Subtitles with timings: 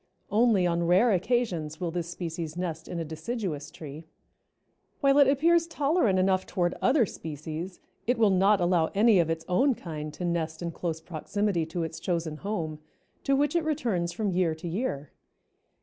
[0.31, 4.03] Only on rare occasions will this species nest in a deciduous tree.
[4.99, 9.45] While it appears tolerant enough toward other species, it will not allow any of its
[9.47, 12.79] own kind to nest in close proximity to its chosen home,
[13.25, 15.11] to which it returns from year to year.